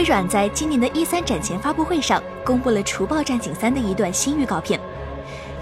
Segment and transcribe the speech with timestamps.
[0.00, 4.80] 微软在今年的一三展前发布会上公布了《除暴战警三》的一段新预告片，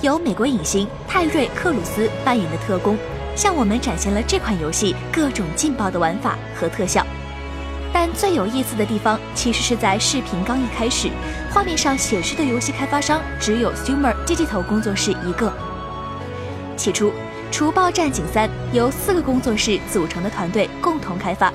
[0.00, 2.96] 由美国影星泰瑞·克鲁斯扮演的特工，
[3.35, 7.04] 向我们展现了这款游戏各种劲爆的玩法和特效。
[7.93, 11.11] 但最有意思的地方，其实是在视频刚一开始，
[11.52, 15.53] 画面上显示的游戏开发商只有 Sumer Digital 工作室一个。
[16.76, 17.09] 起初，
[17.50, 21.53] 《除暴战警三》由四个工作室组成的团队共同开发，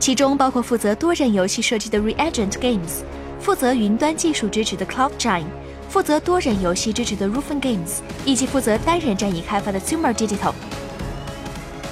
[0.00, 3.04] 其中包括负责多人游戏设计的 Reagent Games，
[3.38, 5.44] 负责云端技术支持的 Cloudgiant，
[5.90, 10.54] 负责多人游戏支持的 r u f e n Games，以及负责单人战役开发的 Sumer Digital。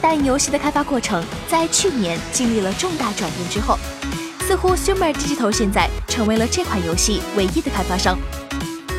[0.01, 3.79] 但游戏的开发过程在去年经历了重大转变之后，
[4.41, 8.19] 似乎 Sumer Digital 现在成为了这款游戏唯一的开发商。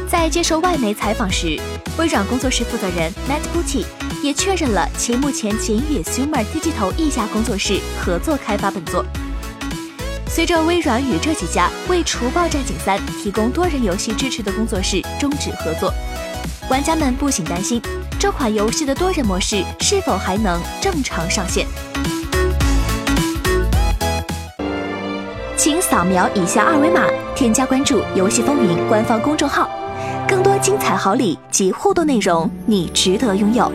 [0.07, 1.59] 在接受外媒采访时，
[1.97, 3.85] 微软工作室负责人 Matt Booty
[4.21, 9.05] 也确认了其目前仅与 Sumer Digital 一家工作室合作开发本作。
[10.27, 15.93] 随着微软与这几家为《除暴战警三》提供多人游戏支持的工作室终止合作，
[16.69, 17.81] 玩家们不仅担心。
[18.19, 21.65] 这款游戏的多人模式是否还能正常上线？
[25.57, 29.69] 请扫描以下二维码，添加关注“游戏风云”官方公众号，
[30.27, 33.71] 更多精彩好礼及互动内容，你值得拥有。